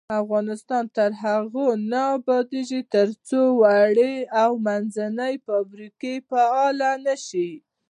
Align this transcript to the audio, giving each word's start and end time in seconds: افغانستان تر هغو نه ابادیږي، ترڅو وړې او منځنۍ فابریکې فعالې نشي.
افغانستان 0.21 0.83
تر 0.97 1.11
هغو 1.23 1.67
نه 1.91 2.01
ابادیږي، 2.17 2.81
ترڅو 2.93 3.41
وړې 3.61 4.15
او 4.41 4.51
منځنۍ 4.65 5.35
فابریکې 5.47 6.13
فعالې 6.29 6.93
نشي. 7.05 7.49